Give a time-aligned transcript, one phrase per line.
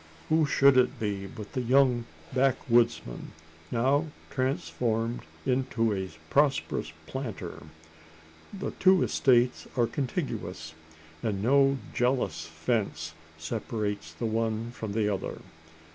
[0.29, 3.33] Who should it be, but the young backwoodsman
[3.69, 7.61] now transformed into a prosperous planter?
[8.51, 10.73] The two estates are contiguous,
[11.21, 15.37] and no jealous fence separates the one from the other.